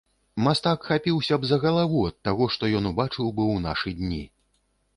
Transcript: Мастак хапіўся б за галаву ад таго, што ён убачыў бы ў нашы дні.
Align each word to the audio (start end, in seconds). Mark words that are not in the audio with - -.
Мастак 0.45 0.87
хапіўся 0.91 1.37
б 1.43 1.49
за 1.49 1.59
галаву 1.65 2.01
ад 2.11 2.17
таго, 2.29 2.49
што 2.55 2.73
ён 2.79 2.89
убачыў 2.93 3.27
бы 3.37 3.43
ў 3.53 3.57
нашы 3.69 3.89
дні. 4.01 4.23